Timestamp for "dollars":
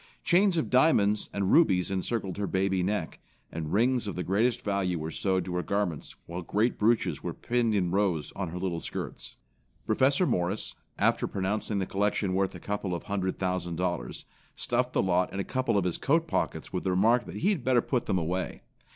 13.75-14.25